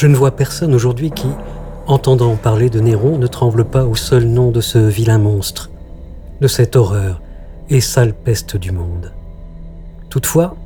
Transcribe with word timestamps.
Je 0.00 0.06
ne 0.06 0.16
vois 0.16 0.30
personne 0.30 0.74
aujourd'hui 0.74 1.10
qui, 1.10 1.28
entendant 1.86 2.34
parler 2.34 2.70
de 2.70 2.80
Néron, 2.80 3.18
ne 3.18 3.26
tremble 3.26 3.66
pas 3.66 3.84
au 3.84 3.94
seul 3.94 4.24
nom 4.24 4.50
de 4.50 4.62
ce 4.62 4.78
vilain 4.78 5.18
monstre, 5.18 5.68
de 6.40 6.48
cette 6.48 6.74
horreur 6.74 7.20
et 7.68 7.82
sale 7.82 8.14
peste 8.14 8.56
du 8.56 8.72
monde. 8.72 9.12
Toutefois, 10.08 10.56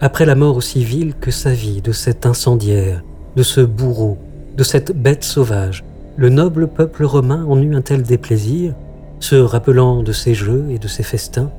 après 0.00 0.26
la 0.26 0.34
mort 0.34 0.56
aussi 0.56 0.82
vile 0.82 1.14
que 1.14 1.30
sa 1.30 1.52
vie 1.52 1.82
de 1.82 1.92
cet 1.92 2.26
incendiaire, 2.26 3.04
de 3.36 3.44
ce 3.44 3.60
bourreau, 3.60 4.18
de 4.56 4.64
cette 4.64 4.90
bête 4.90 5.22
sauvage, 5.22 5.84
le 6.16 6.28
noble 6.28 6.66
peuple 6.66 7.04
romain 7.04 7.44
en 7.48 7.62
eut 7.62 7.76
un 7.76 7.80
tel 7.80 8.02
déplaisir, 8.02 8.74
se 9.20 9.36
rappelant 9.36 10.02
de 10.02 10.10
ses 10.10 10.34
jeux 10.34 10.66
et 10.70 10.80
de 10.80 10.88
ses 10.88 11.04
festins, 11.04 11.52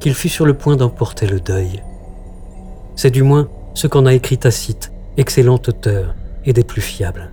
qu'il 0.00 0.14
fut 0.14 0.28
sur 0.28 0.44
le 0.44 0.54
point 0.54 0.74
d'emporter 0.74 1.28
le 1.28 1.38
deuil. 1.38 1.84
C'est 2.96 3.12
du 3.12 3.22
moins 3.22 3.46
ce 3.74 3.86
qu'en 3.86 4.06
a 4.06 4.12
écrit 4.12 4.38
Tacite, 4.38 4.90
excellent 5.16 5.60
auteur 5.66 6.14
et 6.44 6.52
des 6.52 6.64
plus 6.64 6.80
fiables. 6.80 7.30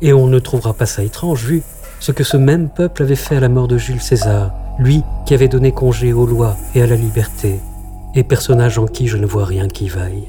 Et 0.00 0.12
on 0.12 0.26
ne 0.26 0.38
trouvera 0.38 0.74
pas 0.74 0.86
ça 0.86 1.02
étrange 1.02 1.44
vu 1.44 1.62
ce 2.00 2.12
que 2.12 2.24
ce 2.24 2.36
même 2.36 2.68
peuple 2.68 3.02
avait 3.02 3.16
fait 3.16 3.36
à 3.36 3.40
la 3.40 3.48
mort 3.48 3.68
de 3.68 3.78
Jules 3.78 4.00
César, 4.00 4.52
lui 4.78 5.02
qui 5.26 5.34
avait 5.34 5.48
donné 5.48 5.72
congé 5.72 6.12
aux 6.12 6.26
lois 6.26 6.56
et 6.74 6.82
à 6.82 6.86
la 6.86 6.96
liberté, 6.96 7.58
et 8.14 8.22
personnage 8.22 8.78
en 8.78 8.86
qui 8.86 9.08
je 9.08 9.16
ne 9.16 9.26
vois 9.26 9.44
rien 9.44 9.66
qui 9.68 9.88
vaille. 9.88 10.28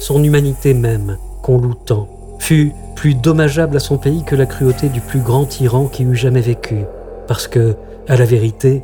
Son 0.00 0.22
humanité 0.22 0.74
même, 0.74 1.18
qu'on 1.42 1.58
loue 1.58 1.74
tant, 1.74 2.08
fut 2.38 2.72
plus 2.96 3.14
dommageable 3.14 3.76
à 3.76 3.80
son 3.80 3.98
pays 3.98 4.24
que 4.24 4.34
la 4.34 4.46
cruauté 4.46 4.88
du 4.88 5.00
plus 5.00 5.20
grand 5.20 5.44
tyran 5.44 5.86
qui 5.86 6.02
eût 6.02 6.16
jamais 6.16 6.40
vécu, 6.40 6.84
parce 7.28 7.46
que, 7.46 7.76
à 8.08 8.16
la 8.16 8.24
vérité, 8.24 8.82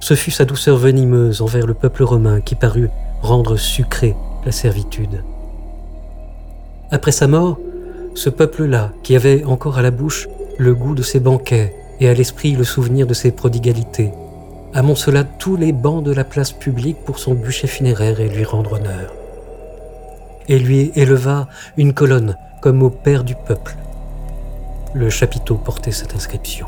ce 0.00 0.14
fut 0.14 0.30
sa 0.30 0.44
douceur 0.44 0.76
venimeuse 0.76 1.40
envers 1.42 1.66
le 1.66 1.74
peuple 1.74 2.02
romain 2.02 2.40
qui 2.40 2.54
parut 2.54 2.90
rendre 3.22 3.56
sucrée 3.56 4.14
la 4.44 4.52
servitude. 4.52 5.24
Après 6.90 7.12
sa 7.12 7.26
mort, 7.26 7.58
ce 8.14 8.30
peuple-là, 8.30 8.92
qui 9.02 9.16
avait 9.16 9.44
encore 9.44 9.78
à 9.78 9.82
la 9.82 9.90
bouche 9.90 10.28
le 10.58 10.74
goût 10.74 10.94
de 10.94 11.02
ses 11.02 11.20
banquets 11.20 11.74
et 12.00 12.08
à 12.08 12.14
l'esprit 12.14 12.52
le 12.52 12.64
souvenir 12.64 13.06
de 13.06 13.14
ses 13.14 13.32
prodigalités, 13.32 14.12
amoncela 14.74 15.24
tous 15.24 15.56
les 15.56 15.72
bancs 15.72 16.04
de 16.04 16.12
la 16.12 16.24
place 16.24 16.52
publique 16.52 16.98
pour 17.04 17.18
son 17.18 17.34
bûcher 17.34 17.66
funéraire 17.66 18.20
et 18.20 18.28
lui 18.28 18.44
rendre 18.44 18.74
honneur. 18.74 19.12
Et 20.48 20.58
lui 20.58 20.92
éleva 20.94 21.48
une 21.76 21.94
colonne 21.94 22.36
comme 22.60 22.82
au 22.82 22.90
père 22.90 23.24
du 23.24 23.34
peuple. 23.34 23.76
Le 24.92 25.10
chapiteau 25.10 25.56
portait 25.56 25.92
cette 25.92 26.14
inscription. 26.14 26.66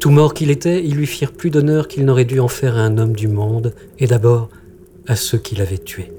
Tout 0.00 0.10
mort 0.10 0.32
qu'il 0.32 0.50
était, 0.50 0.82
ils 0.82 0.94
lui 0.94 1.06
firent 1.06 1.32
plus 1.32 1.50
d'honneur 1.50 1.86
qu'il 1.86 2.06
n'aurait 2.06 2.24
dû 2.24 2.40
en 2.40 2.48
faire 2.48 2.78
à 2.78 2.80
un 2.80 2.96
homme 2.96 3.12
du 3.12 3.28
monde, 3.28 3.74
et 3.98 4.06
d'abord 4.06 4.48
à 5.06 5.14
ceux 5.14 5.36
qui 5.36 5.54
l'avaient 5.56 5.76
tué. 5.76 6.10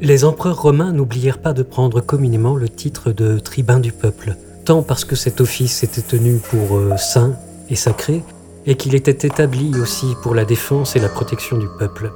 Les 0.00 0.24
empereurs 0.24 0.62
romains 0.62 0.92
n'oublièrent 0.92 1.42
pas 1.42 1.52
de 1.52 1.62
prendre 1.62 2.00
communément 2.00 2.56
le 2.56 2.70
titre 2.70 3.12
de 3.12 3.38
tribun 3.38 3.78
du 3.78 3.92
peuple, 3.92 4.36
tant 4.64 4.82
parce 4.82 5.04
que 5.04 5.16
cet 5.16 5.42
office 5.42 5.84
était 5.84 6.00
tenu 6.00 6.38
pour 6.38 6.78
euh, 6.78 6.96
saint 6.96 7.36
et 7.68 7.76
sacré, 7.76 8.22
et 8.64 8.76
qu'il 8.76 8.94
était 8.94 9.26
établi 9.26 9.72
aussi 9.78 10.06
pour 10.22 10.34
la 10.34 10.46
défense 10.46 10.96
et 10.96 11.00
la 11.00 11.10
protection 11.10 11.58
du 11.58 11.66
peuple. 11.78 12.10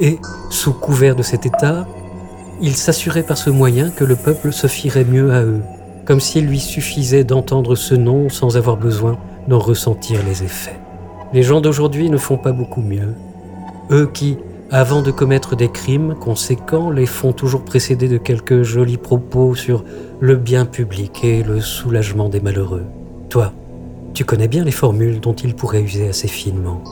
Et, 0.00 0.18
sous 0.50 0.72
couvert 0.72 1.14
de 1.14 1.22
cet 1.22 1.46
état, 1.46 1.86
ils 2.60 2.76
s'assuraient 2.76 3.22
par 3.22 3.38
ce 3.38 3.50
moyen 3.50 3.90
que 3.90 4.04
le 4.04 4.16
peuple 4.16 4.52
se 4.52 4.66
fierait 4.66 5.04
mieux 5.04 5.32
à 5.32 5.44
eux, 5.44 5.62
comme 6.12 6.20
s'il 6.20 6.44
lui 6.44 6.60
suffisait 6.60 7.24
d'entendre 7.24 7.74
ce 7.74 7.94
nom 7.94 8.28
sans 8.28 8.58
avoir 8.58 8.76
besoin 8.76 9.16
d'en 9.48 9.58
ressentir 9.58 10.20
les 10.28 10.42
effets. 10.42 10.78
Les 11.32 11.42
gens 11.42 11.62
d'aujourd'hui 11.62 12.10
ne 12.10 12.18
font 12.18 12.36
pas 12.36 12.52
beaucoup 12.52 12.82
mieux. 12.82 13.14
Eux 13.90 14.10
qui, 14.12 14.36
avant 14.70 15.00
de 15.00 15.10
commettre 15.10 15.56
des 15.56 15.70
crimes 15.70 16.14
conséquents, 16.14 16.90
les 16.90 17.06
font 17.06 17.32
toujours 17.32 17.64
précéder 17.64 18.08
de 18.08 18.18
quelques 18.18 18.62
jolis 18.62 18.98
propos 18.98 19.54
sur 19.54 19.84
le 20.20 20.36
bien 20.36 20.66
public 20.66 21.24
et 21.24 21.42
le 21.42 21.62
soulagement 21.62 22.28
des 22.28 22.40
malheureux. 22.42 22.84
Toi, 23.30 23.54
tu 24.12 24.26
connais 24.26 24.48
bien 24.48 24.64
les 24.64 24.70
formules 24.70 25.18
dont 25.18 25.32
ils 25.32 25.54
pourraient 25.54 25.80
user 25.80 26.10
assez 26.10 26.28
finement. 26.28 26.82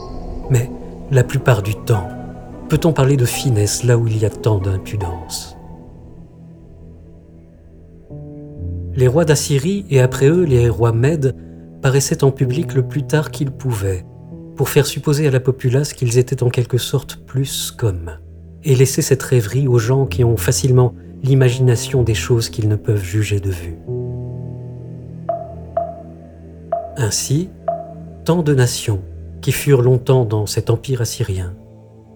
Mais 0.49 0.71
la 1.11 1.23
plupart 1.23 1.61
du 1.61 1.75
temps, 1.75 2.07
peut-on 2.69 2.91
parler 2.91 3.17
de 3.17 3.25
finesse 3.25 3.83
là 3.83 3.99
où 3.99 4.07
il 4.07 4.17
y 4.17 4.25
a 4.25 4.31
tant 4.31 4.57
d'impudence? 4.57 5.60
Les 8.93 9.07
rois 9.07 9.25
d'Assyrie 9.25 9.85
et 9.89 10.01
après 10.01 10.27
eux 10.27 10.43
les 10.43 10.69
rois 10.69 10.91
Mèdes 10.91 11.35
paraissaient 11.81 12.23
en 12.23 12.31
public 12.31 12.73
le 12.73 12.83
plus 12.83 13.03
tard 13.03 13.31
qu'ils 13.31 13.51
pouvaient, 13.51 14.05
pour 14.55 14.69
faire 14.69 14.85
supposer 14.85 15.27
à 15.27 15.31
la 15.31 15.39
populace 15.39 15.93
qu'ils 15.93 16.17
étaient 16.17 16.43
en 16.43 16.49
quelque 16.49 16.77
sorte 16.77 17.15
plus 17.25 17.71
comme, 17.71 18.11
et 18.63 18.75
laisser 18.75 19.01
cette 19.01 19.23
rêverie 19.23 19.67
aux 19.67 19.79
gens 19.79 20.05
qui 20.05 20.23
ont 20.23 20.37
facilement 20.37 20.93
l'imagination 21.23 22.03
des 22.03 22.13
choses 22.13 22.49
qu'ils 22.49 22.67
ne 22.67 22.75
peuvent 22.75 23.03
juger 23.03 23.39
de 23.39 23.49
vue. 23.49 23.77
Ainsi, 26.97 27.49
tant 28.25 28.43
de 28.43 28.53
nations, 28.53 29.01
qui 29.41 29.51
furent 29.51 29.81
longtemps 29.81 30.25
dans 30.25 30.45
cet 30.45 30.69
empire 30.69 31.01
assyrien, 31.01 31.53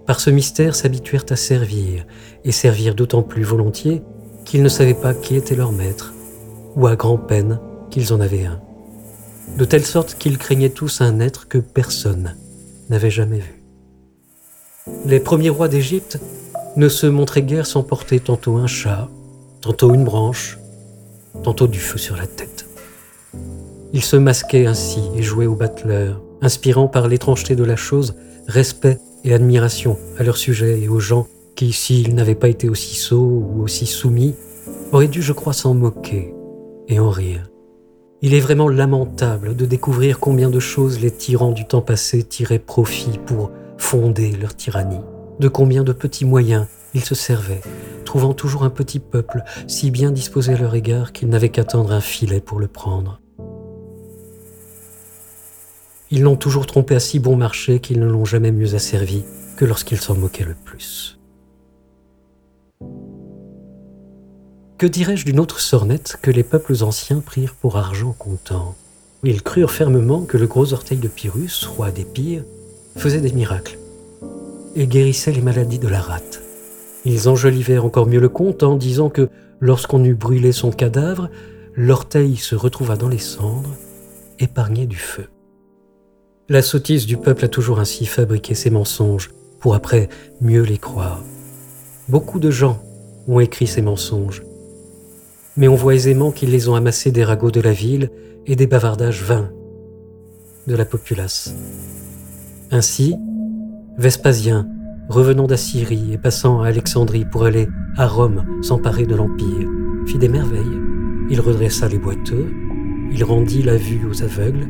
par 0.05 0.19
ce 0.19 0.29
mystère 0.29 0.75
s'habituèrent 0.75 1.25
à 1.29 1.35
servir, 1.35 2.05
et 2.43 2.51
servir 2.51 2.93
d'autant 2.93 3.23
plus 3.23 3.43
volontiers 3.43 4.03
qu'ils 4.43 4.61
ne 4.61 4.69
savaient 4.69 4.93
pas 4.93 5.13
qui 5.13 5.35
était 5.35 5.55
leur 5.55 5.71
maître, 5.71 6.14
ou 6.75 6.87
à 6.87 6.95
grand-peine 6.95 7.59
qu'ils 7.89 8.13
en 8.13 8.19
avaient 8.19 8.45
un 8.45 8.59
de 9.57 9.65
telle 9.65 9.85
sorte 9.85 10.15
qu'ils 10.15 10.37
craignaient 10.37 10.69
tous 10.69 11.01
un 11.01 11.19
être 11.19 11.47
que 11.47 11.57
personne 11.57 12.35
n'avait 12.89 13.09
jamais 13.09 13.39
vu. 13.39 13.63
Les 15.05 15.19
premiers 15.19 15.49
rois 15.49 15.67
d'Égypte 15.67 16.19
ne 16.75 16.89
se 16.89 17.07
montraient 17.07 17.41
guère 17.41 17.65
sans 17.65 17.83
porter 17.83 18.19
tantôt 18.19 18.57
un 18.57 18.67
chat, 18.67 19.07
tantôt 19.61 19.93
une 19.93 20.03
branche, 20.03 20.59
tantôt 21.43 21.67
du 21.67 21.79
feu 21.79 21.97
sur 21.97 22.17
la 22.17 22.27
tête. 22.27 22.67
Ils 23.93 24.03
se 24.03 24.17
masquaient 24.17 24.65
ainsi 24.65 25.01
et 25.15 25.23
jouaient 25.23 25.45
au 25.45 25.55
battleur, 25.55 26.21
inspirant 26.41 26.87
par 26.87 27.07
l'étrangeté 27.07 27.55
de 27.55 27.63
la 27.63 27.77
chose 27.77 28.15
respect 28.47 28.99
et 29.23 29.33
admiration 29.33 29.97
à 30.19 30.23
leur 30.23 30.37
sujet 30.37 30.81
et 30.81 30.89
aux 30.89 30.99
gens 30.99 31.27
qui, 31.55 31.71
s'ils 31.71 32.13
n'avaient 32.13 32.35
pas 32.35 32.49
été 32.49 32.67
aussi 32.67 32.95
sots 32.95 33.43
ou 33.55 33.63
aussi 33.63 33.85
soumis, 33.85 34.35
auraient 34.91 35.07
dû, 35.07 35.21
je 35.21 35.33
crois, 35.33 35.53
s'en 35.53 35.73
moquer 35.73 36.35
et 36.87 36.99
en 36.99 37.09
rire. 37.09 37.49
Il 38.21 38.33
est 38.33 38.39
vraiment 38.39 38.69
lamentable 38.69 39.55
de 39.55 39.65
découvrir 39.65 40.19
combien 40.19 40.49
de 40.49 40.59
choses 40.59 40.99
les 40.99 41.11
tyrans 41.11 41.51
du 41.51 41.65
temps 41.65 41.81
passé 41.81 42.23
tiraient 42.23 42.59
profit 42.59 43.19
pour 43.25 43.51
fonder 43.77 44.31
leur 44.31 44.55
tyrannie, 44.55 45.01
de 45.39 45.47
combien 45.47 45.83
de 45.83 45.93
petits 45.93 46.25
moyens 46.25 46.65
ils 46.93 47.03
se 47.03 47.13
servaient, 47.13 47.61
trouvant 48.05 48.33
toujours 48.33 48.63
un 48.63 48.69
petit 48.69 48.99
peuple 48.99 49.43
si 49.67 49.91
bien 49.91 50.11
disposé 50.11 50.53
à 50.53 50.57
leur 50.57 50.73
égard 50.75 51.11
qu'ils 51.11 51.29
n'avaient 51.29 51.49
qu'à 51.49 51.65
tendre 51.65 51.91
un 51.91 52.01
filet 52.01 52.39
pour 52.39 52.59
le 52.59 52.67
prendre. 52.67 53.19
Ils 56.11 56.21
l'ont 56.21 56.37
toujours 56.37 56.65
trompé 56.65 56.95
à 56.95 56.99
si 56.99 57.19
bon 57.19 57.35
marché 57.35 57.79
qu'ils 57.79 57.99
ne 57.99 58.07
l'ont 58.07 58.25
jamais 58.25 58.51
mieux 58.51 58.75
asservi 58.75 59.23
que 59.57 59.65
lorsqu'ils 59.65 59.99
s'en 59.99 60.15
moquaient 60.15 60.45
le 60.45 60.55
plus. 60.55 61.19
Que 64.77 64.87
dirais-je 64.87 65.23
d'une 65.23 65.39
autre 65.39 65.61
sornette 65.61 66.17
que 66.21 66.31
les 66.31 66.43
peuples 66.43 66.83
anciens 66.83 67.21
prirent 67.21 67.55
pour 67.55 67.77
argent 67.77 68.13
comptant? 68.19 68.75
Ils 69.23 69.41
crurent 69.41 69.71
fermement 69.71 70.25
que 70.25 70.37
le 70.37 70.47
gros 70.47 70.73
orteil 70.73 70.97
de 70.97 71.07
Pyrrhus, 71.07 71.65
roi 71.65 71.91
des 71.91 72.03
pires, 72.03 72.43
faisait 72.97 73.21
des 73.21 73.31
miracles 73.31 73.79
et 74.75 74.85
guérissait 74.85 75.31
les 75.31 75.41
maladies 75.41 75.79
de 75.79 75.87
la 75.87 76.01
rate. 76.01 76.41
Ils 77.05 77.29
enjolivèrent 77.29 77.85
encore 77.85 78.05
mieux 78.05 78.19
le 78.19 78.27
conte 78.27 78.63
en 78.63 78.75
disant 78.75 79.09
que 79.09 79.29
lorsqu'on 79.61 80.03
eut 80.03 80.13
brûlé 80.13 80.51
son 80.51 80.71
cadavre, 80.71 81.29
l'orteil 81.73 82.35
se 82.35 82.55
retrouva 82.55 82.97
dans 82.97 83.07
les 83.07 83.17
cendres, 83.17 83.77
épargné 84.39 84.87
du 84.87 84.97
feu. 84.97 85.27
La 86.49 86.61
sottise 86.61 87.05
du 87.05 87.15
peuple 87.15 87.45
a 87.45 87.47
toujours 87.49 87.79
ainsi 87.79 88.05
fabriqué 88.05 88.55
ses 88.55 88.71
mensonges 88.71 89.31
pour 89.61 89.73
après 89.73 90.09
mieux 90.41 90.63
les 90.63 90.79
croire. 90.79 91.23
Beaucoup 92.09 92.39
de 92.39 92.51
gens 92.51 92.83
ont 93.29 93.39
écrit 93.39 93.67
ces 93.67 93.81
mensonges 93.81 94.43
mais 95.57 95.67
on 95.67 95.75
voit 95.75 95.95
aisément 95.95 96.31
qu'ils 96.31 96.51
les 96.51 96.69
ont 96.69 96.75
amassés 96.75 97.11
des 97.11 97.23
ragots 97.23 97.51
de 97.51 97.61
la 97.61 97.71
ville 97.71 98.09
et 98.45 98.55
des 98.55 98.67
bavardages 98.67 99.23
vains 99.23 99.51
de 100.67 100.75
la 100.75 100.85
populace. 100.85 101.55
Ainsi, 102.71 103.15
Vespasien, 103.97 104.67
revenant 105.07 105.47
d'Assyrie 105.47 106.13
et 106.13 106.17
passant 106.17 106.61
à 106.61 106.67
Alexandrie 106.67 107.25
pour 107.25 107.45
aller 107.45 107.67
à 107.95 108.07
Rome 108.07 108.45
s'emparer 108.61 109.05
de 109.05 109.15
l'Empire, 109.15 109.69
fit 110.07 110.17
des 110.17 110.27
merveilles. 110.27 110.81
Il 111.29 111.39
redressa 111.39 111.87
les 111.87 111.97
boiteux, 111.97 112.51
il 113.11 113.23
rendit 113.23 113.63
la 113.63 113.77
vue 113.77 114.05
aux 114.09 114.23
aveugles, 114.23 114.67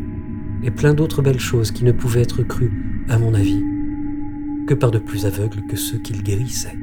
et 0.63 0.71
plein 0.71 0.93
d'autres 0.93 1.21
belles 1.21 1.39
choses 1.39 1.71
qui 1.71 1.83
ne 1.83 1.91
pouvaient 1.91 2.21
être 2.21 2.43
crues, 2.43 3.05
à 3.09 3.17
mon 3.17 3.33
avis, 3.33 3.63
que 4.67 4.73
par 4.73 4.91
de 4.91 4.99
plus 4.99 5.25
aveugles 5.25 5.65
que 5.69 5.75
ceux 5.75 5.97
qu'il 5.97 6.23
guérissait. 6.23 6.77